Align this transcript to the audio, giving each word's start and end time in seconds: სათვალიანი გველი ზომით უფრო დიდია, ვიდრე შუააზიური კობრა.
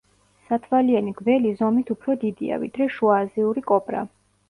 სათვალიანი 0.45 1.13
გველი 1.19 1.53
ზომით 1.61 1.93
უფრო 1.97 2.17
დიდია, 2.25 2.61
ვიდრე 2.67 2.91
შუააზიური 2.99 3.69
კობრა. 3.73 4.07